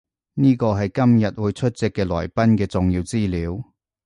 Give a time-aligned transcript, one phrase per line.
[0.33, 3.61] 呢個係今日會出席嘅來賓嘅重要資料